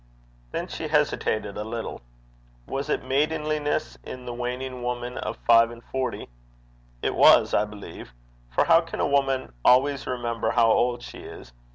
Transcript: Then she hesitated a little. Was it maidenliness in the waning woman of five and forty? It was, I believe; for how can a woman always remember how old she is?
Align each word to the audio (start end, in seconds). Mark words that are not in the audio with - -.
Then 0.51 0.67
she 0.67 0.87
hesitated 0.87 1.57
a 1.57 1.63
little. 1.63 2.01
Was 2.65 2.89
it 2.89 3.03
maidenliness 3.05 3.99
in 4.03 4.25
the 4.25 4.33
waning 4.33 4.81
woman 4.81 5.19
of 5.19 5.37
five 5.45 5.69
and 5.69 5.83
forty? 5.91 6.27
It 7.03 7.13
was, 7.13 7.53
I 7.53 7.65
believe; 7.65 8.11
for 8.49 8.63
how 8.65 8.81
can 8.81 8.99
a 8.99 9.05
woman 9.07 9.53
always 9.63 10.07
remember 10.07 10.49
how 10.49 10.71
old 10.71 11.03
she 11.03 11.19
is? 11.19 11.53